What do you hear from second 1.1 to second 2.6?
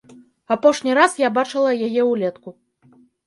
я бачыла яе ўлетку.